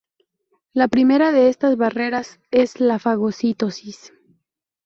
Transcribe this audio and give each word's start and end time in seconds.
La 0.73 0.87
primera 0.87 1.31
de 1.31 1.47
estas 1.47 1.77
barreras 1.77 2.39
es 2.49 2.79
la 2.79 2.97
fagocitosis. 2.97 4.11